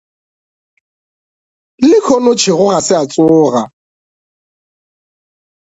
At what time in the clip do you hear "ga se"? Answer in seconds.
2.71-2.93